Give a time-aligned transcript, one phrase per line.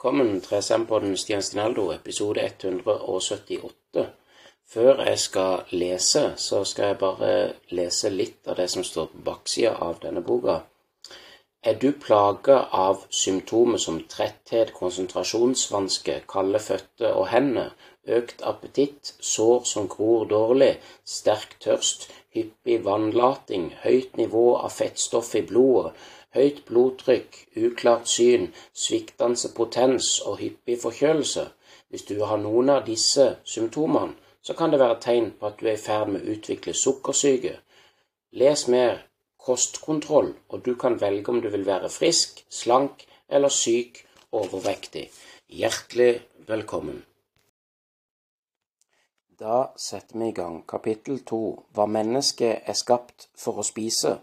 [0.00, 4.04] Velkommen til SM-podden Stian Stinaldo, episode 178.
[4.72, 7.32] Før jeg skal lese, så skal jeg bare
[7.68, 10.54] lese litt av det som står på baksida av denne boka.
[11.60, 17.74] Er du plaga av symptomer som tretthet, konsentrasjonsvanske, kalde føtter og hender,
[18.08, 25.44] økt appetitt, sår som gror dårlig, sterk tørst, hyppig vannlating, høyt nivå av fettstoff i
[25.44, 25.92] blodet,
[26.34, 31.46] høyt blodtrykk, uklart syn, sviktende potens og hyppig forkjølelse.
[31.90, 35.66] Hvis du har noen av disse symptomene, så kan det være tegn på at du
[35.66, 37.58] er i ferd med å utvikle sukkersyke.
[38.40, 39.02] Les mer
[39.40, 45.08] kostkontroll, og du kan velge om du vil være frisk, slank eller syk overvektig.
[45.50, 47.02] Hjertelig velkommen.
[49.40, 50.62] Da setter vi i gang.
[50.68, 51.40] Kapittel to
[51.74, 54.18] Hva mennesket er skapt for å spise.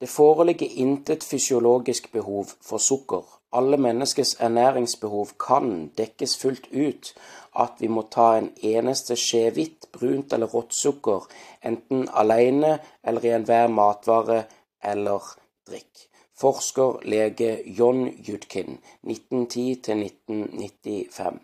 [0.00, 3.40] Det foreligger intet fysiologisk behov for sukker.
[3.52, 7.14] Alle menneskets ernæringsbehov kan dekkes fullt ut
[7.58, 11.20] at vi må ta en eneste skje hvitt, brunt eller rått sukker,
[11.64, 14.44] enten alene eller i enhver matvare
[14.84, 15.20] eller
[15.68, 16.08] drikk.
[16.36, 21.40] Forsker lege John Judkin, 1910-1995.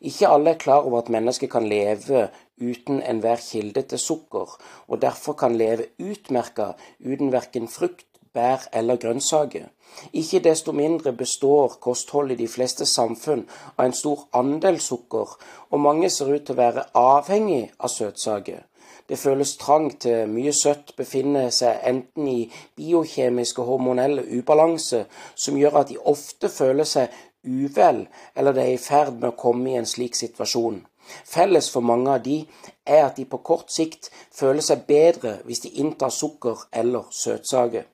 [0.00, 2.28] Ikke alle er klar over at mennesket kan leve
[2.60, 4.54] uten enhver kilde til sukker,
[4.88, 9.68] og derfor kan leve utmerka uten verken frukt, bær eller grønnsaker.
[10.12, 15.36] Ikke desto mindre består kostholdet i de fleste samfunn av en stor andel sukker,
[15.70, 18.66] og mange ser ut til å være avhengig av søtsaker.
[19.08, 25.56] Det føles trang til mye søtt befinner seg enten i biokjemiske og hormonell ubalanse, som
[25.56, 27.14] gjør at de ofte føler seg
[27.48, 28.04] uvel,
[28.36, 30.82] eller de er i ferd med å komme i en slik situasjon.
[31.24, 32.40] Felles for mange av de
[32.86, 37.86] er at de på kort sikt føler seg bedre hvis de inntar sukker eller søtsaker.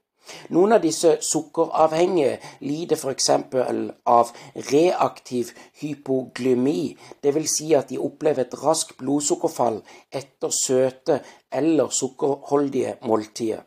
[0.56, 3.28] Noen av disse sukkeravhengige lider f.eks.
[4.08, 4.30] av
[4.70, 5.50] reaktiv
[5.82, 7.56] hypoglymi, dvs.
[7.58, 9.82] Si at de opplever et raskt blodsukkerfall
[10.22, 11.20] etter søte
[11.52, 13.66] eller sukkerholdige måltider.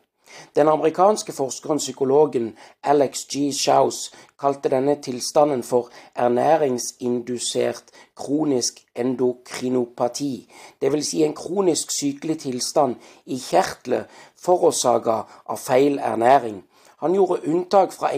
[0.56, 3.52] Den amerikanske forskeren psykologen Alex G.
[3.52, 7.84] Shouse kalte denne tilstanden for ernæringsindusert
[8.16, 10.48] kronisk endokrinopati,
[10.82, 11.06] dvs.
[11.06, 12.96] Si en kronisk sykelig tilstand
[13.26, 14.04] i kjertler
[14.38, 16.64] forårsaka av feil ernæring.
[16.98, 18.10] Han gjorde unntak fra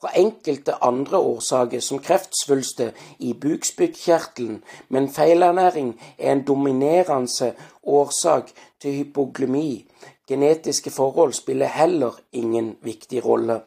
[0.00, 7.52] fra enkelte andre årsaker, som kreftsvulster i bukspyttkjertelen, men feilernæring er en dominerende
[7.82, 8.50] årsak
[8.80, 9.86] til hypoglemi.
[10.30, 13.60] Genetiske forhold spiller heller ingen viktig rolle.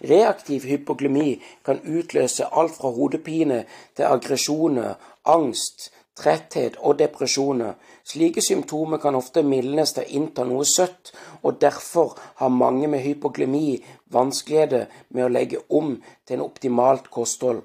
[0.00, 3.64] Reaktiv hypoglemi kan utløse alt fra hodepine
[3.96, 4.94] til aggresjoner,
[5.24, 7.74] angst, tretthet og depresjoner.
[8.06, 11.10] Slike symptomer kan ofte mildnes til å innta noe søtt,
[11.42, 13.82] og derfor har mange med hypoglemi
[14.14, 15.96] vanskeligheter med å legge om
[16.26, 17.64] til en optimalt kosthold.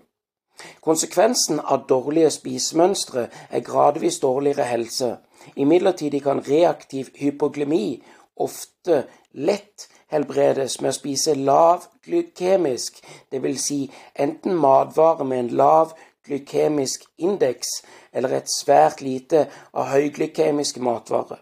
[0.83, 5.17] Konsekvensen av dårlige spisemønstre er gradvis dårligere helse.
[5.55, 8.01] Imidlertid kan reaktiv hypoglemi
[8.39, 13.01] ofte lett helbredes med å spise lav glykemisk,
[13.31, 13.65] dvs.
[13.65, 13.79] Si
[14.15, 15.93] enten matvare med en lav
[16.25, 17.67] glykemisk indeks
[18.13, 21.41] eller et svært lite av høyglykemiske matvarer.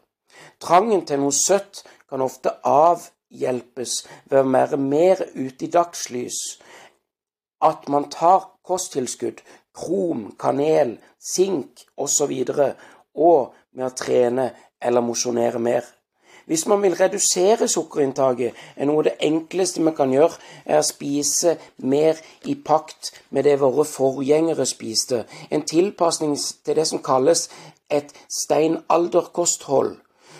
[0.64, 6.40] Trangen til noe søtt kan ofte avhjelpes ved å være mer ute i dagslys.
[7.64, 9.42] At man tar kosttilskudd,
[9.78, 12.34] krom, kanel, sink osv.
[12.54, 12.74] Og,
[13.18, 15.86] og med å trene eller mosjonere mer.
[16.48, 20.88] Hvis man vil redusere sukkerinntaket, er noe av det enkleste vi kan gjøre, er å
[20.88, 25.26] spise mer i pakt med det våre forgjengere spiste.
[25.52, 27.50] En tilpasning til det som kalles
[27.92, 29.98] et steinalderkosthold,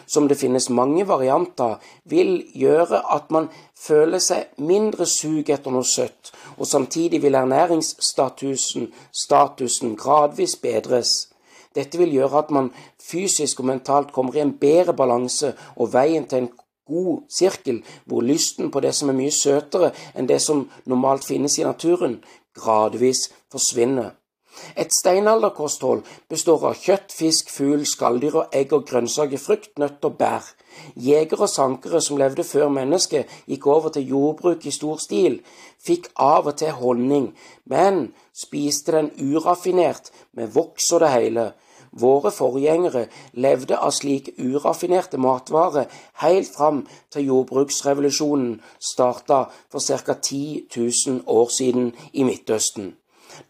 [0.08, 1.76] som det finnes mange varianter,
[2.08, 8.94] vil gjøre at man føler seg mindre sug etter noe søtt, og samtidig vil ernæringsstatusen
[9.12, 11.28] statusen gradvis bedres.
[11.78, 12.72] Dette vil gjøre at man
[13.04, 16.52] fysisk og mentalt kommer i en bedre balanse og veien til en
[16.88, 21.60] god sirkel, hvor lysten på det som er mye søtere enn det som normalt finnes
[21.60, 22.22] i naturen,
[22.58, 24.16] gradvis forsvinner.
[24.74, 30.18] Et steinalderkosthold består av kjøtt, fisk, fugl, skalldyr og egg og grønnsaker, frukt, nøtt og
[30.18, 30.48] bær.
[30.98, 35.40] Jegere og sankere som levde før mennesket gikk over til jordbruk i stor stil,
[35.84, 37.32] fikk av og til honning,
[37.70, 41.48] men spiste den uraffinert med voks og det hele.
[41.98, 45.90] Våre forgjengere levde av slike uraffinerte matvarer
[46.22, 46.84] helt fram
[47.14, 48.60] til jordbruksrevolusjonen
[48.92, 50.14] starta for ca.
[50.14, 52.94] 10 000 år siden i Midtøsten.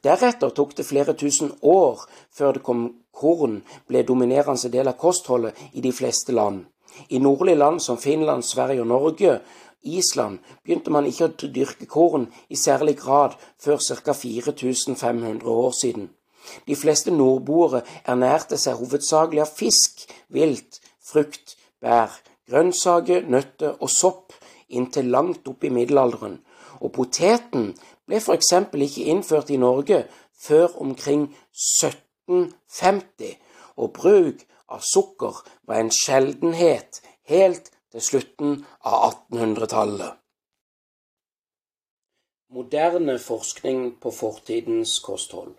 [0.04, 5.58] Deretter tok det flere tusen år før det kom korn ble dominerende del av kostholdet
[5.74, 6.66] i de fleste land.
[7.10, 9.40] I nordlige land som Finland, Sverige og Norge
[9.84, 14.14] Island begynte man ikke å dyrke korn i særlig grad før ca.
[14.14, 16.10] 4500 år siden.
[16.68, 22.12] De fleste nordboere ernærte seg hovedsakelig av fisk, vilt, frukt, bær,
[22.50, 24.34] grønnsaker, nøtter og sopp
[24.68, 26.38] inntil langt opp i middelalderen,
[26.84, 27.72] og poteten
[28.08, 28.52] ble f.eks.
[28.88, 30.04] ikke innført i Norge
[30.38, 33.38] før omkring 1750,
[33.78, 37.02] og bruk av sukker var en sjeldenhet
[37.32, 40.18] helt til slutten av 1800-tallet.
[42.56, 45.56] Moderne forskning på fortidens kosthold.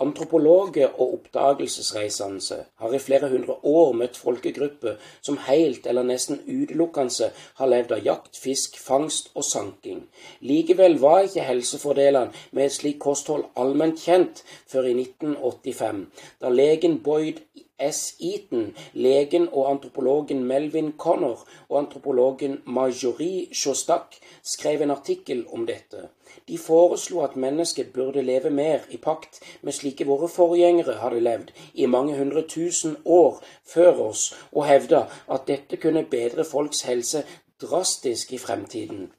[0.00, 7.30] Antropologer og oppdagelsesreisende har i flere hundre år møtt folkegrupper som helt eller nesten utelukkende
[7.60, 10.02] har levd av jakt, fisk, fangst og sanking.
[10.40, 16.04] Likevel var ikke helsefordelene med et slikt kosthold allment kjent før i 1985,
[16.40, 17.40] da legen Boyd
[17.78, 18.14] S.
[18.20, 26.08] Eaton, legen og antropologen Melvin Connor og antropologen Marjorie Sjostak skrev en artikkel om dette.
[26.48, 31.52] De foreslo at mennesket burde leve mer i pakt med slike våre forgjengere hadde levd
[31.74, 33.42] i mange hundre tusen år
[33.74, 37.26] før oss, og hevda at dette kunne bedre folks helse
[37.60, 39.10] drastisk i fremtiden.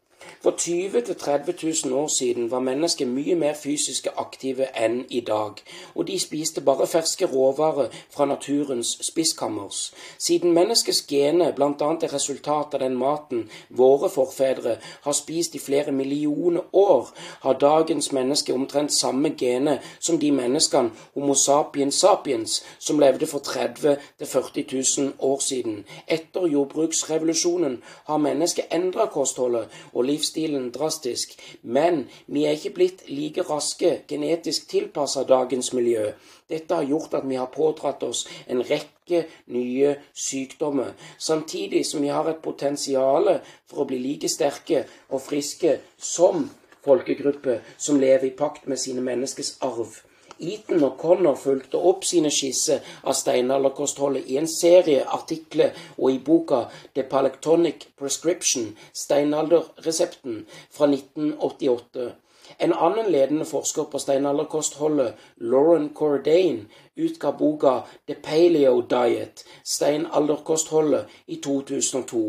[0.44, 5.58] For 20 000-30 000 år siden var mennesker mye mer fysisk aktive enn i dag,
[5.96, 9.94] og de spiste bare ferske råvarer fra naturens spisskammers.
[10.18, 11.90] Siden menneskets gener bl.a.
[12.02, 14.76] er resultat av den maten våre forfedre
[15.08, 17.10] har spist i flere millioner år,
[17.42, 23.40] har dagens menneske omtrent samme gener som de menneskene Homo sapiens sapiens som levde for
[23.40, 25.84] 30 000-40 000 år siden.
[26.08, 33.04] Etter jordbruksrevolusjonen har mennesket endra kostholdet og livsstilen livsstilen drastisk, men vi er ikke blitt
[33.08, 36.12] like raske genetisk tilpassa dagens miljø.
[36.50, 42.12] Dette har gjort at vi har pådratt oss en rekke nye sykdommer, samtidig som vi
[42.12, 46.50] har et potensial for å bli like sterke og friske som
[46.84, 50.07] folkegrupper som lever i pakt med sine menneskes arv.
[50.40, 56.20] Eaton og Connor fulgte opp sine skisser av steinalderkostholdet i en serie artikler og i
[56.30, 56.64] boka
[56.96, 62.12] The Palectonic Prescription, steinalderresepten, fra 1988.
[62.60, 66.62] En annen ledende forsker på steinalderkostholdet, Lauren Cordain,
[66.96, 72.24] utga boka The Paleo Diet, steinalderkostholdet, i 2002.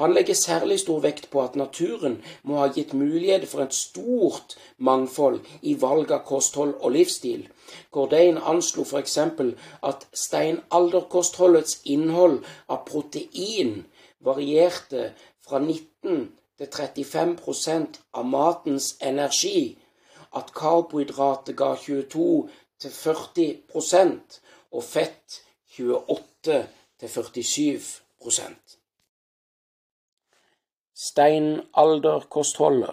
[0.00, 2.14] Han legger særlig stor vekt på at naturen
[2.48, 4.54] må ha gitt mulighet for et stort
[4.88, 7.42] mangfold i valg av kosthold og livsstil.
[7.92, 9.18] Cordain anslo f.eks.
[9.90, 13.84] at steinalderkostholdets innhold av protein
[14.24, 15.10] varierte
[15.44, 16.24] fra 19
[16.56, 19.76] til 35% av matens energi,
[20.32, 22.48] at karbohydrater ga 22
[22.80, 24.42] til 40%
[24.72, 25.42] og fett
[25.76, 26.62] 28
[27.00, 28.79] til 47
[31.02, 32.90] Steinalderkostholdet.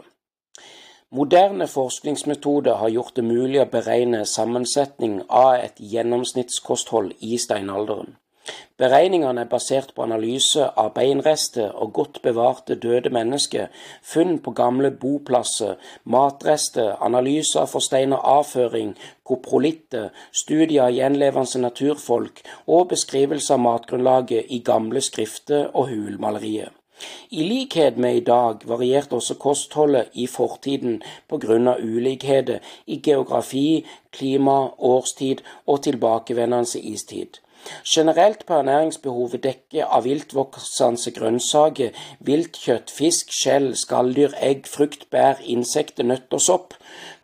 [1.12, 8.16] Moderne forskningsmetoder har gjort det mulig å beregne sammensetning av et gjennomsnittskosthold i steinalderen.
[8.80, 13.68] Beregningene er basert på analyse av beinrester og godt bevarte døde mennesker,
[14.14, 18.96] funn på gamle boplasser, matrester, analyser av forsteina avføring,
[19.28, 26.77] koprolitter, studier av gjenlevende naturfolk og beskrivelse av matgrunnlaget i gamle skrifter og hulmalerier.
[27.30, 31.02] I likhet med i dag varierte også kostholdet i fortiden
[31.32, 37.42] av ulikheter i geografi, klima, årstid og tilbakevendende istid.
[37.96, 46.08] Generelt på ernæringsbehovet dekket av viltvoksende grønnsaker, viltkjøtt, fisk, skjell, skalldyr, egg, frukt, bær, insekter,
[46.08, 46.78] nøtter, sopp.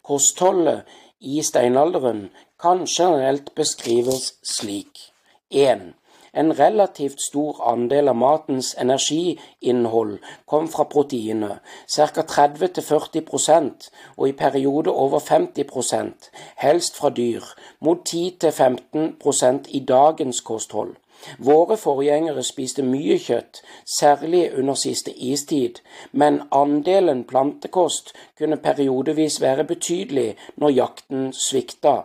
[0.03, 0.84] Kostholdet
[1.20, 2.25] i steinalderen
[2.60, 5.10] kan generelt beskrives slik.
[5.50, 5.94] 1.
[6.34, 10.16] En relativt stor andel av matens energiinnhold
[10.50, 11.60] kom fra proteinet,
[11.96, 12.24] ca.
[12.32, 16.32] 30-40% og i perioder over 50%
[16.66, 17.46] helst fra dyr,
[17.80, 20.96] mot 10-15% i dagens kosthold.
[21.38, 23.62] Våre forgjengere spiste mye kjøtt,
[23.98, 25.80] særlig under siste istid,
[26.12, 31.96] men andelen plantekost kunne periodevis være betydelig når jakten svikta.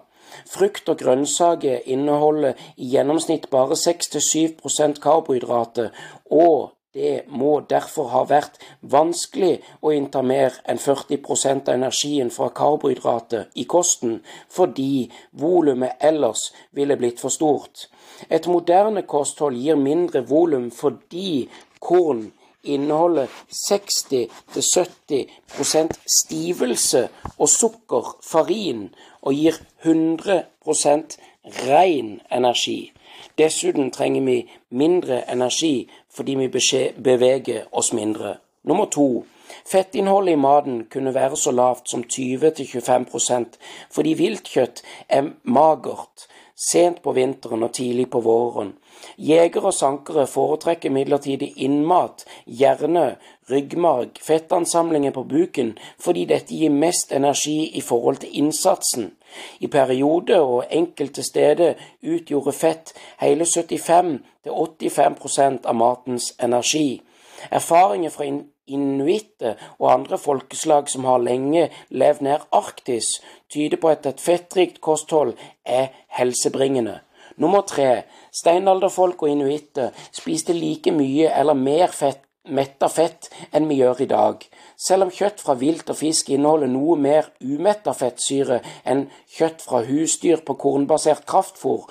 [0.46, 5.90] Frukt og grønnsaker inneholder i gjennomsnitt bare 6-7% karbohydrater,
[6.30, 11.20] og det må derfor ha vært vanskelig å innta mer enn 40
[11.68, 14.18] av energien fra karbohydrater i kosten,
[14.48, 17.86] fordi volumet ellers ville blitt for stort.
[18.28, 22.30] Et moderne kosthold gir mindre volum fordi korn
[22.64, 29.52] inneholder 60-70% stivelse og sukker, farin, og gir
[29.84, 31.18] 100%
[31.68, 32.92] ren energi.
[33.38, 36.48] Dessuten trenger vi mindre energi fordi vi
[37.04, 38.36] beveger oss mindre.
[38.64, 39.24] Nummer to
[39.66, 43.56] Fettinnholdet i maten kunne være så lavt som 20-25%
[43.94, 48.74] fordi viltkjøtt er magert sent på vinteren og tidlig på våren.
[49.18, 53.16] Jegere og sankere foretrekker imidlertid innmat, hjerne,
[53.50, 59.12] ryggmarg, fettansamlinger på buken, fordi dette gir mest energi i forhold til innsatsen.
[59.60, 67.02] I perioder og enkelte steder utgjorde fett hele 75-85% av matens energi.
[67.50, 68.24] Erfaringer fra
[68.68, 73.20] inuitter og andre folkeslag som har lenge levd nær Arktis,
[73.52, 75.88] tyder på at et fettrikt kosthold er
[76.18, 77.00] helsebringende.
[77.38, 78.02] Nummer tre.
[78.34, 84.08] Steinalderfolk og inuitter spiste like mye eller mer fett, metta fett enn vi gjør i
[84.10, 84.44] dag.
[84.78, 89.82] Selv om kjøtt fra vilt og fisk inneholder noe mer umetta fettsyre enn kjøtt fra
[89.86, 91.86] husdyr på kornbasert kraftfôr,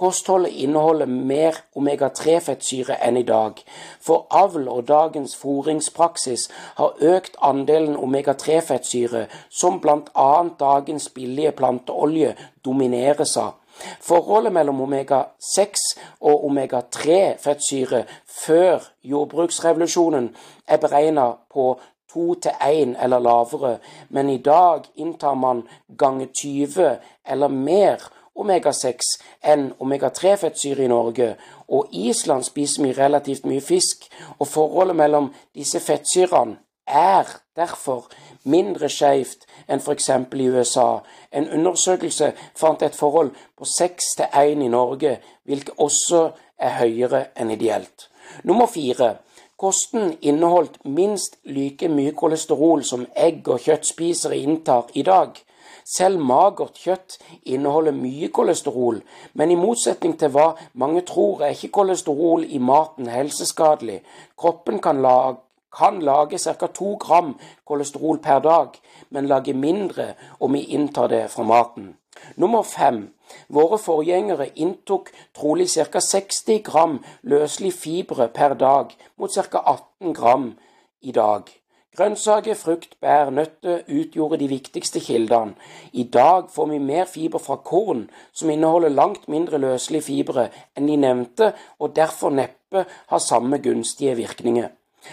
[0.00, 3.58] Kostholdet inneholder mer omega-3-fettsyre enn i dag.
[4.00, 6.46] For avl og dagens fôringspraksis
[6.78, 10.30] har økt andelen omega-3-fettsyre, som bl.a.
[10.64, 12.32] dagens billige planteolje
[12.64, 13.59] domineres av.
[14.00, 15.84] Forholdet mellom omega-6
[16.20, 18.04] og omega-3-fettsyre
[18.44, 20.30] før jordbruksrevolusjonen
[20.68, 21.72] er beregna på
[22.12, 25.62] to til én eller lavere, men i dag inntar man
[25.98, 29.14] gange 20 eller mer omega-6
[29.52, 31.34] enn omega-3-fettsyre i Norge,
[31.68, 34.08] og Island spiser vi relativt mye fisk,
[34.38, 36.56] og forholdet mellom disse fettsyrene
[36.90, 38.08] er derfor
[38.44, 40.08] mindre skjevt enn f.eks.
[40.10, 41.00] i USA.
[41.32, 47.24] En undersøkelse fant et forhold på 6 til 1 i Norge, hvilket også er høyere
[47.36, 48.08] enn ideelt.
[48.44, 49.16] Nummer fire.
[49.60, 55.36] Kosten inneholdt minst like mye kolesterol som egg- og kjøttspisere inntar i dag.
[55.84, 59.02] Selv magert kjøtt inneholder mye kolesterol,
[59.34, 64.00] men i motsetning til hva mange tror, er ikke kolesterol i maten helseskadelig.
[64.38, 65.36] Kroppen kan lage,
[65.72, 66.66] kan lage ca.
[66.66, 68.68] 2 gram kolesterol per dag,
[69.10, 71.96] men lage mindre om vi inntar det fra maten.
[72.36, 73.08] Nummer fem.
[73.48, 76.00] Våre forgjengere inntok trolig ca.
[76.00, 79.62] 60 gram løselig fibre per dag, mot ca.
[79.64, 80.52] 18 gram
[81.00, 81.50] i dag.
[81.96, 85.56] Grønnsaker, frukt, bær, nøtter utgjorde de viktigste kildene.
[85.92, 90.46] I dag får vi mer fiber fra korn, som inneholder langt mindre løselige fibre
[90.78, 91.50] enn de nevnte,
[91.82, 94.70] og derfor neppe har samme gunstige virkninger.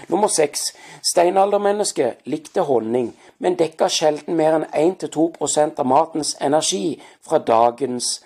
[0.10, 0.74] Nummer seks.
[1.12, 8.18] Steinaldermennesket likte honning, men dekka sjelden mer enn 1-2% av matens energi fra dagens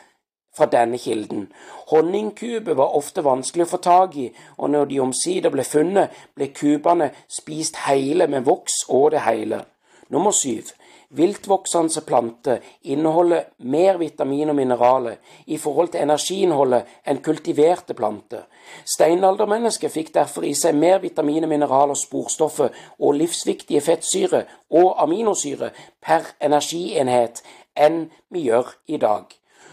[0.57, 1.47] fra denne kilden.
[1.91, 4.27] Honningkuber var ofte vanskelig å få tak i,
[4.57, 9.63] og når de omsider ble funnet, ble kubene spist hele med voks og det hele.
[10.11, 10.73] Nummer syv.
[11.13, 18.45] Viltvoksende planter inneholder mer vitamin og mineraler i forhold til energiinnholdet enn kultiverte planter.
[18.87, 26.31] Steinaldermennesket fikk derfor i seg mer vitamin, mineraler, sporstoffer og livsviktige fettsyre og aminosyre per
[26.39, 27.43] energienhet
[27.75, 29.27] enn vi gjør i dag.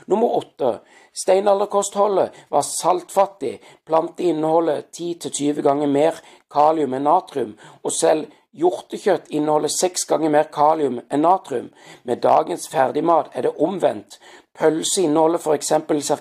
[0.08, 0.80] Nummer åtte.
[1.22, 3.58] Steinalderkostholdet var saltfattig.
[3.86, 8.26] Planteinnholdet 10-20 ganger mer kalium enn natrium, og selv
[8.56, 11.70] hjortekjøtt inneholder seks ganger mer kalium enn natrium.
[12.04, 14.18] Med dagens ferdigmat er det omvendt.
[14.58, 15.72] Pølse inneholder f.eks.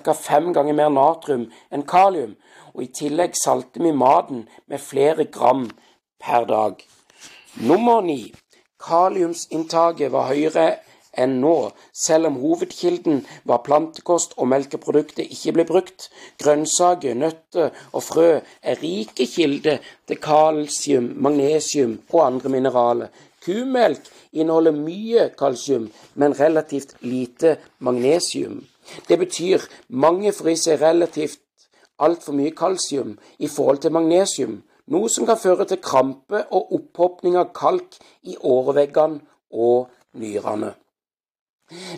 [0.04, 0.12] ca.
[0.12, 2.36] fem ganger mer natrium enn kalium,
[2.74, 5.68] og i tillegg salter vi maten med flere gram
[6.20, 6.84] per dag.
[7.60, 8.32] Nummer ni.
[8.78, 10.68] Kaliumsinntaket var høyere
[11.18, 11.54] enn nå,
[11.92, 16.08] selv om hovedkilden var plantekost og melkeprodukter ikke ble brukt.
[16.42, 23.12] Grønnsaker, nøtter og frø er rike kilder til kalsium, magnesium og andre mineraler.
[23.44, 28.64] Kumelk inneholder mye kalsium, men relativt lite magnesium.
[29.08, 31.40] Det betyr mange får i seg relativt
[31.98, 34.58] altfor mye kalsium i forhold til magnesium,
[34.88, 39.20] noe som kan føre til krampe og opphopning av kalk i åreveggene
[39.52, 40.74] og nyrene.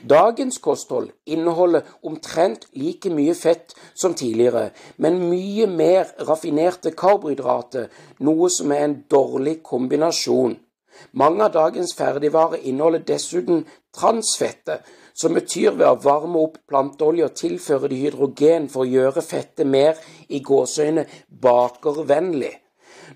[0.02, 7.86] Dagens kosthold inneholder omtrent like mye fett som tidligere, men mye mer raffinerte karbohydrater,
[8.26, 10.56] noe som er en dårlig kombinasjon.
[11.12, 13.62] Mange av dagens ferdigvarer inneholder dessuten
[13.96, 14.80] transfette,
[15.14, 19.68] som betyr ved å varme opp planteolje og tilføre det hydrogen for å gjøre fettet
[19.68, 21.06] mer i gåseøyne
[21.42, 22.52] bakervennlig.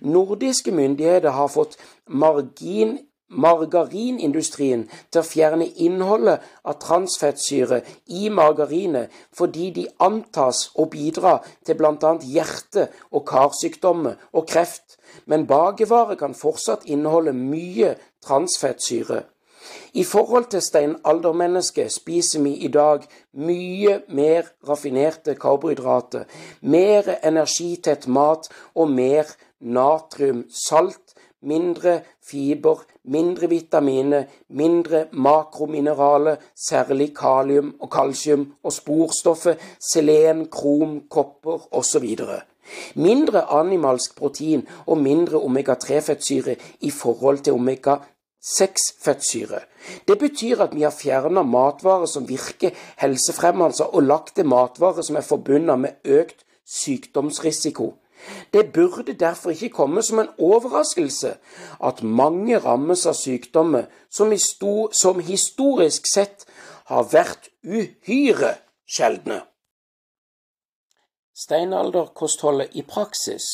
[0.06, 9.70] Nordiske myndigheter har fått margin margarinindustrien til å fjerne innholdet av transfettsyre i margarinet fordi
[9.78, 12.14] de antas å bidra til bl.a.
[12.22, 19.24] hjerte- og karsykdommer og kreft, men bakervarer kan fortsatt inneholde mye transfettsyre.
[19.94, 26.24] I forhold til steinaldermennesket spiser vi i dag mye mer raffinerte karbohydrater,
[26.60, 31.03] mer energitett mat og mer natrium, salt,
[31.44, 39.58] mindre fiber, mindre vitaminer, mindre makromineraler, særlig kalium og kalsium, og sporstoffet
[39.92, 42.16] selen, krom, kopper osv.
[42.94, 49.60] Mindre animalsk protein og mindre omega-3-fettsyre i forhold til omega-6-fettsyre.
[50.08, 52.70] Det betyr at vi har fjerna matvarer som virker
[53.02, 57.94] helsefremmende, og lagt til matvarer som er forbundet med økt sykdomsrisiko.
[58.52, 61.34] Det burde derfor ikke komme som en overraskelse
[61.88, 64.32] at mange rammes av sykdommer som,
[64.92, 66.46] som historisk sett
[66.90, 68.54] har vært uhyre
[68.86, 69.42] sjeldne.
[71.34, 73.46] Steinalderkostholdet i praksis.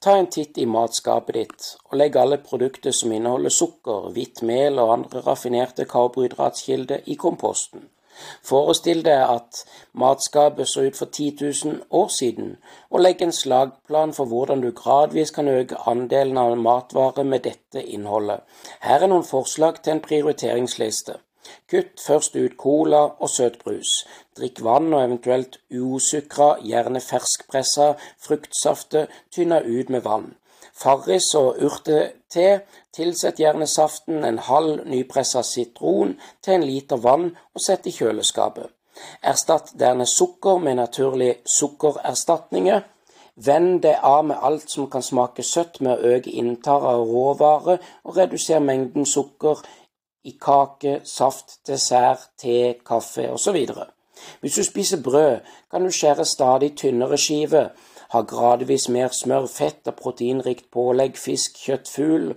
[0.00, 4.80] Ta en titt i matskapet ditt, og legg alle produkter som inneholder sukker, hvitt mel
[4.80, 7.86] og andre raffinerte karbohydratkilder i komposten.
[8.42, 12.56] Forestill deg at matskapet så ut for 10 000 år siden,
[12.90, 17.82] og legg en slagplan for hvordan du gradvis kan øke andelen av matvarer med dette
[17.82, 18.40] innholdet.
[18.80, 21.18] Her er noen forslag til en prioriteringsliste.
[21.70, 23.90] Kutt først ut cola og søtbrus.
[24.38, 27.92] Drikk vann og eventuelt uosukra, gjerne ferskpressa
[28.26, 30.32] fruktsafter tynna ut med vann.
[30.74, 32.46] Farris og urtete,
[32.94, 38.72] tilsett gjerne saften en halv nypressa sitron til en liter vann og sett i kjøleskapet.
[39.22, 42.82] Erstatt dernest sukker med naturlige sukkererstatninger.
[43.46, 47.80] Vend det av med alt som kan smake søtt med å øke inntaket av råvarer,
[48.06, 49.64] og redusere mengden sukker
[50.24, 53.58] i kake, saft, dessert, te, kaffe osv.
[54.40, 57.74] Hvis du spiser brød, kan du skjære stadig tynnere skiver
[58.14, 62.30] har gradvis mer smør, fett og proteinrikt pålegg, fisk, kjøtt, fugl,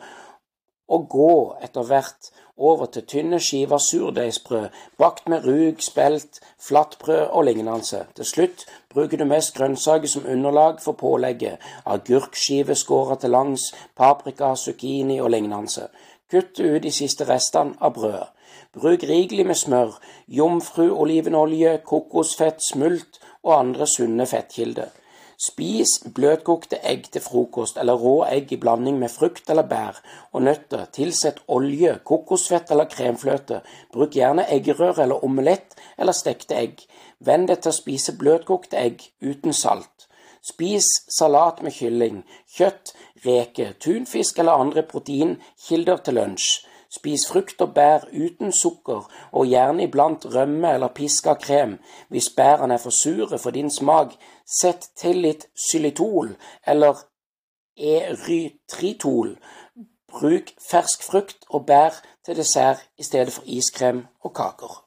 [0.87, 7.43] og gå etter hvert over til tynne skiver surdeigsbrød, bakt med rug, spelt, flatbrød og
[7.45, 8.05] lignende.
[8.15, 14.55] Til slutt bruker du mest grønnsaker som underlag for pålegget, agurkskiver skåret til langs, paprika,
[14.55, 15.89] zucchini og lignende.
[16.31, 18.33] Kutt ut de siste restene av brødet.
[18.73, 19.93] Bruk rikelig med smør,
[20.27, 24.89] jomfruolivenolje, kokosfett, smult og andre sunne fettkilder.
[25.37, 29.99] Spis bløtkokte egg til frokost eller rå egg i blanding med frukt eller bær
[30.31, 30.87] og nøtter.
[30.95, 33.59] Tilsett olje, kokosfett eller kremfløte.
[33.93, 36.81] Bruk gjerne eggerøre eller omelett eller stekte egg.
[37.21, 40.07] Venn deg til å spise bløtkokte egg uten salt.
[40.41, 42.23] Spis salat med kylling,
[42.57, 42.95] kjøtt,
[43.25, 46.49] reker, tunfisk eller andre proteinkilder til lunsj.
[46.97, 51.77] Spis frukt og bær uten sukker, og gjerne iblant rømme eller piska krem.
[52.09, 54.15] Hvis bærene er for sure for din smak,
[54.61, 56.33] sett til litt xylitol
[56.65, 57.05] eller
[57.77, 59.37] erytritol.
[60.11, 64.86] Bruk fersk frukt og bær til dessert i stedet for iskrem og kaker.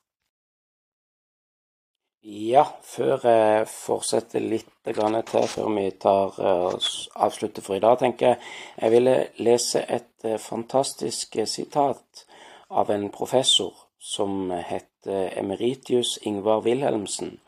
[2.22, 6.74] Ja, før jeg fortsetter litt til før vi tar uh,
[7.16, 8.36] avslutter for i dag, tenker jeg
[8.76, 12.26] jeg ville lese et uh, fantastisk uh, sitat
[12.68, 17.38] av en professor som heter Emeritius Ingvar Wilhelmsen.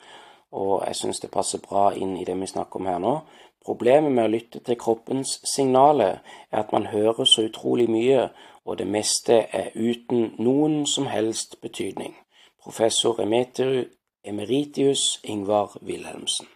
[0.53, 3.17] Og jeg syns det passer bra inn i det vi snakker om her nå.
[3.61, 8.31] Problemet med å lytte til kroppens signaler er at man hører så utrolig mye,
[8.65, 12.17] og det meste er uten noen som helst betydning.
[12.65, 13.91] Professor Emeter
[14.25, 16.47] Emeritius Ingvar Wilhelmsen.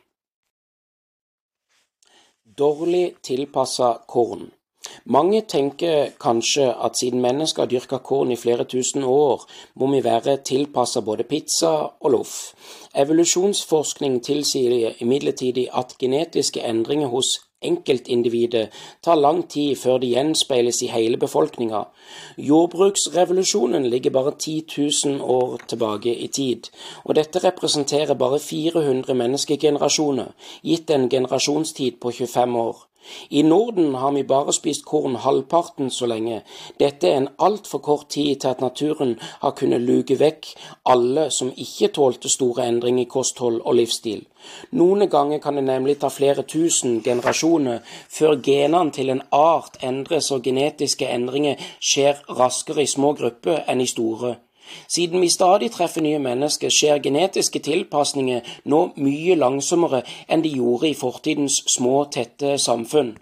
[2.59, 4.50] Dårlig tilpassa korn.
[5.05, 9.42] Mange tenker kanskje at siden mennesker har dyrka korn i flere tusen år,
[9.74, 12.37] må vi være tilpassa både pizza og loff.
[12.94, 17.35] Evolusjonsforskning tilsier imidlertid at genetiske endringer hos
[17.66, 18.72] enkeltindividet
[19.05, 21.83] tar lang tid før det gjenspeiles i hele befolkninga.
[22.38, 24.64] Jordbruksrevolusjonen ligger bare 10
[25.05, 26.70] 000 år tilbake i tid,
[27.05, 32.86] og dette representerer bare 400 menneskegenerasjoner, gitt en generasjonstid på 25 år.
[33.31, 36.42] I Norden har vi bare spist korn halvparten så lenge.
[36.81, 40.53] Dette er en altfor kort tid til at naturen har kunnet luke vekk
[40.85, 44.25] alle som ikke tålte store endringer i kosthold og livsstil.
[44.79, 47.83] Noen ganger kan det nemlig ta flere tusen generasjoner
[48.19, 53.83] før genene til en art endres og genetiske endringer skjer raskere i små grupper enn
[53.83, 54.37] i store.
[54.88, 60.90] Siden vi stadig treffer nye mennesker, skjer genetiske tilpasninger nå mye langsommere enn de gjorde
[60.90, 63.16] i fortidens små, tette samfunn.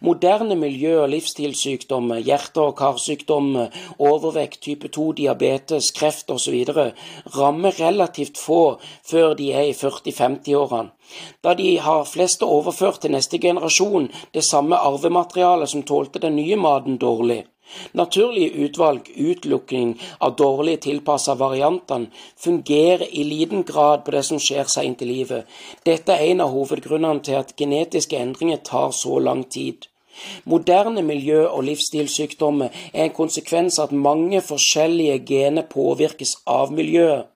[0.00, 6.64] Moderne miljø- og livsstilssykdommer, hjerte- og karsykdommer, overvekt, type 2, diabetes, kreft osv.
[7.36, 10.90] rammer relativt få før de er i 40-50-årene,
[11.44, 16.56] da de har fleste overført til neste generasjon det samme arvematerialet som tålte den nye
[16.56, 17.44] maten dårlig.
[17.92, 24.68] Naturlig utvalg, utelukking av dårlig tilpassa variantene, fungerer i liten grad på det som skjer
[24.70, 25.46] seint i livet.
[25.86, 29.90] Dette er en av hovedgrunnene til at genetiske endringer tar så lang tid.
[30.44, 37.28] Moderne miljø- og livsstilssykdommer er en konsekvens av at mange forskjellige gener påvirkes av miljøet.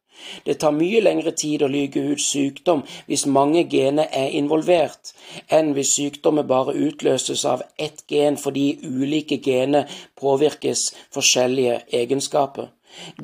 [0.45, 5.13] Det tar mye lengre tid å lyge ut sykdom hvis mange gener er involvert,
[5.49, 12.71] enn hvis sykdommen bare utløses av ett gen fordi ulike gener påvirkes forskjellige egenskaper.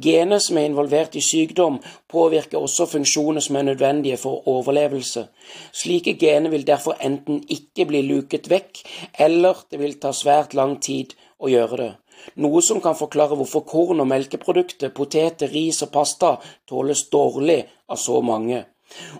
[0.02, 1.78] Gener som er involvert i sykdom,
[2.10, 5.26] påvirker også funksjoner som er nødvendige for overlevelse.
[5.72, 8.82] Slike gener vil derfor enten ikke bli luket vekk,
[9.26, 11.92] eller det vil ta svært lang tid å gjøre det.
[12.40, 16.36] Noe som kan forklare hvorfor korn og melkeprodukter, poteter, ris og pasta
[16.68, 18.64] tåles dårlig av så mange.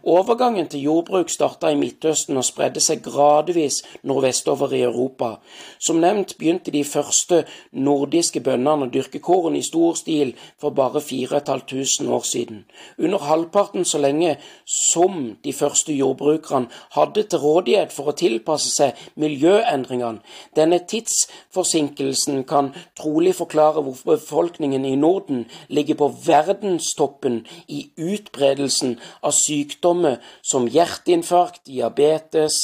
[0.03, 5.35] Overgangen til jordbruk starta i Midtøsten og spredde seg gradvis nordvestover i Europa.
[5.79, 11.03] Som nevnt begynte de første nordiske bøndene å dyrke korn i stor stil for bare
[11.05, 12.65] 4500 år siden.
[12.99, 18.99] Under halvparten så lenge som de første jordbrukerne hadde til rådighet for å tilpasse seg
[19.21, 20.25] miljøendringene.
[20.57, 29.37] Denne tidsforsinkelsen kan trolig forklare hvorfor befolkningen i Norden ligger på verdenstoppen i utbredelsen av
[29.37, 32.55] sykdom sykdommer som hjerteinfarkt, diabetes,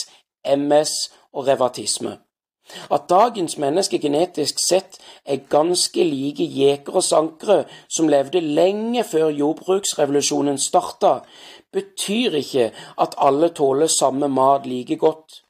[0.47, 0.93] MS
[1.33, 2.17] og revatisme.
[2.91, 9.31] At dagens mennesker genetisk sett er ganske like jekere og sankere som levde lenge før
[9.31, 11.21] jordbruksrevolusjonen starta,
[11.73, 15.46] betyr ikke at alle tåler samme mat like godt.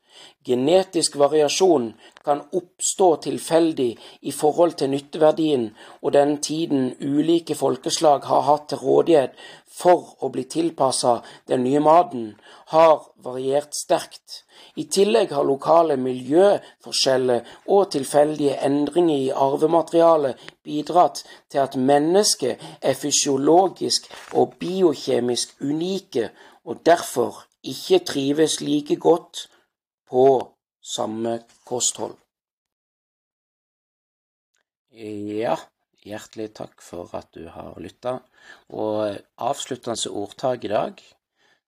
[0.47, 1.89] Genetisk variasjon
[2.23, 3.89] kan oppstå tilfeldig
[4.31, 5.65] i forhold til nytteverdien
[6.03, 9.35] og den tiden ulike folkeslag har hatt til rådighet
[9.81, 11.17] for å bli tilpassa
[11.51, 12.29] den nye maten,
[12.73, 14.45] har variert sterkt.
[14.77, 22.97] I tillegg har lokale miljøforskjeller og tilfeldige endringer i arvematerialet bidratt til at mennesket er
[23.03, 26.31] fysiologisk og biokjemisk unike,
[26.65, 29.49] og derfor ikke trives like godt
[30.09, 30.27] på
[30.81, 32.17] samme kosthold.
[34.97, 35.57] Ja,
[36.07, 38.21] hjertelig takk for at du har lytta.
[38.73, 41.03] Og avsluttende ordtak i dag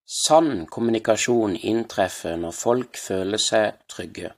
[0.09, 4.31] Sann kommunikasjon inntreffer når folk føler seg trygge.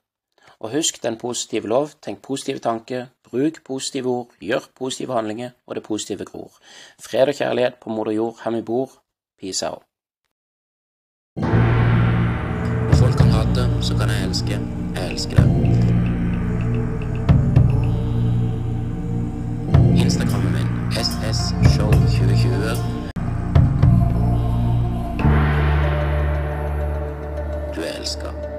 [0.58, 5.78] Og husk den positive lov, tenk positive tanker, bruk positive ord, gjør positive handlinger, og
[5.78, 6.58] det positive gror.
[6.98, 8.98] Fred og kjærlighet på moder jord, her vi bor.
[9.38, 9.86] Peace out.
[13.60, 14.60] Folk så kan jeg elske.
[14.96, 15.46] Jeg elsker det.
[19.96, 22.76] Instagrammen min ssshow2020.
[27.74, 28.49] Du er elska.